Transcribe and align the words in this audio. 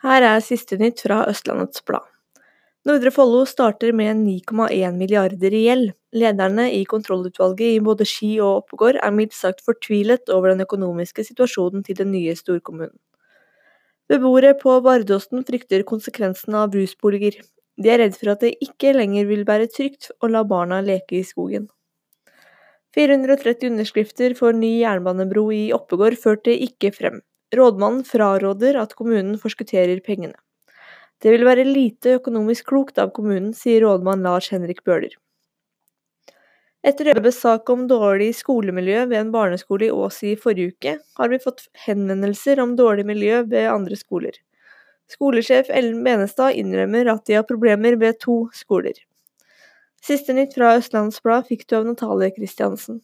Her 0.00 0.24
er 0.24 0.40
siste 0.40 0.78
nytt 0.80 1.02
fra 1.04 1.26
Østlandets 1.28 1.82
Blad. 1.84 2.06
Nordre 2.88 3.10
Follo 3.12 3.42
starter 3.44 3.92
med 3.92 4.22
9,1 4.22 4.96
milliarder 4.96 5.52
i 5.52 5.66
gjeld. 5.66 5.90
Lederne 6.16 6.70
i 6.72 6.86
kontrollutvalget 6.88 7.74
i 7.74 7.82
både 7.84 8.06
Ski 8.08 8.30
og 8.40 8.62
Oppegård 8.62 8.96
er 8.96 9.12
mildt 9.12 9.36
sagt 9.36 9.60
fortvilet 9.66 10.32
over 10.32 10.54
den 10.54 10.64
økonomiske 10.64 11.26
situasjonen 11.28 11.84
til 11.84 12.00
den 12.00 12.14
nye 12.14 12.32
storkommunen. 12.38 12.96
Beboere 14.08 14.54
på 14.62 14.78
Vardåsen 14.88 15.44
frykter 15.44 15.84
konsekvensene 15.84 16.64
av 16.64 16.72
rusboliger. 16.72 17.36
De 17.76 17.92
er 17.92 18.00
redd 18.00 18.16
for 18.16 18.32
at 18.32 18.40
det 18.46 18.56
ikke 18.64 18.96
lenger 18.96 19.28
vil 19.28 19.44
være 19.44 19.68
trygt 19.68 20.08
å 20.24 20.32
la 20.32 20.46
barna 20.48 20.80
leke 20.80 21.20
i 21.20 21.26
skogen. 21.28 21.68
430 22.96 23.68
underskrifter 23.74 24.32
for 24.38 24.56
ny 24.56 24.78
jernbanebro 24.80 25.50
i 25.52 25.66
Oppegård 25.76 26.16
førte 26.24 26.56
ikke 26.56 26.96
frem. 26.96 27.20
Rådmannen 27.56 28.04
fraråder 28.06 28.76
at 28.78 28.94
kommunen 28.94 29.38
forskutterer 29.38 29.98
pengene. 30.06 30.36
Det 31.20 31.32
vil 31.34 31.44
være 31.44 31.66
lite 31.66 32.14
økonomisk 32.20 32.68
klokt 32.70 33.00
av 33.02 33.10
kommunen, 33.16 33.50
sier 33.56 33.82
rådmann 33.84 34.22
Lars 34.24 34.48
Henrik 34.54 34.84
Bøhler. 34.86 35.16
Etter 36.86 37.10
Øbes 37.12 37.36
sak 37.42 37.68
om 37.68 37.82
dårlig 37.90 38.30
skolemiljø 38.38 39.02
ved 39.10 39.18
en 39.18 39.32
barneskole 39.34 39.90
i 39.90 39.92
Ås 39.92 40.22
i 40.24 40.36
forrige 40.40 40.72
uke, 40.72 40.94
har 41.18 41.28
vi 41.28 41.40
fått 41.42 41.66
henvendelser 41.84 42.62
om 42.62 42.72
dårlig 42.78 43.04
miljø 43.10 43.42
ved 43.50 43.68
andre 43.68 43.98
skoler. 44.00 44.38
Skolesjef 45.10 45.68
Ellen 45.74 46.00
Benestad 46.06 46.56
innrømmer 46.56 47.10
at 47.12 47.26
de 47.26 47.36
har 47.36 47.44
problemer 47.50 47.98
ved 48.00 48.22
to 48.22 48.44
skoler. 48.56 48.94
Siste 50.00 50.32
nytt 50.32 50.54
fra 50.56 50.76
Østlandsblad 50.78 51.50
fikk 51.50 51.66
du 51.68 51.76
av 51.82 51.90
Natalie 51.90 52.32
Christiansen. 52.32 53.02